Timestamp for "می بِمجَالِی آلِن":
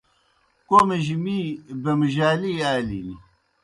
1.23-3.09